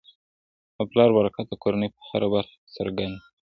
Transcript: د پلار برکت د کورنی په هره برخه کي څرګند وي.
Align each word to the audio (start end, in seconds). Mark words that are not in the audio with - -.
د 0.75 0.79
پلار 0.91 1.09
برکت 1.17 1.45
د 1.49 1.53
کورنی 1.63 1.87
په 1.95 2.01
هره 2.09 2.27
برخه 2.33 2.53
کي 2.61 2.67
څرګند 2.77 3.15
وي. 3.17 3.25